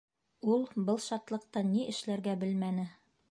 Ул 0.53 0.63
был 0.87 0.97
шатлыҡтан 1.07 1.71
ни 1.75 1.85
эшләргә 1.95 2.37
белмәне. 2.47 2.89